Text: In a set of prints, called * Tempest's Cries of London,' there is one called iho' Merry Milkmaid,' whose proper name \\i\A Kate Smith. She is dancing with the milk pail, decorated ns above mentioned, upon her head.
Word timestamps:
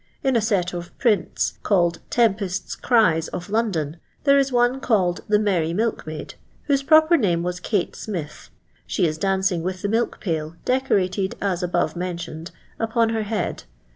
In 0.23 0.35
a 0.35 0.41
set 0.41 0.73
of 0.73 0.97
prints, 0.97 1.59
called 1.61 1.99
* 2.07 2.09
Tempest's 2.17 2.73
Cries 2.73 3.27
of 3.27 3.51
London,' 3.51 3.97
there 4.23 4.39
is 4.39 4.51
one 4.51 4.79
called 4.79 5.21
iho' 5.31 5.37
Merry 5.39 5.75
Milkmaid,' 5.75 6.33
whose 6.63 6.81
proper 6.81 7.17
name 7.17 7.45
\\i\A 7.45 7.53
Kate 7.61 7.95
Smith. 7.95 8.49
She 8.87 9.05
is 9.05 9.19
dancing 9.19 9.61
with 9.61 9.83
the 9.83 9.87
milk 9.87 10.19
pail, 10.19 10.55
decorated 10.65 11.35
ns 11.45 11.61
above 11.61 11.95
mentioned, 11.95 12.49
upon 12.79 13.09
her 13.09 13.21
head. 13.21 13.65